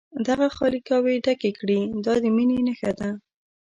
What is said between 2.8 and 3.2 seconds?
ده.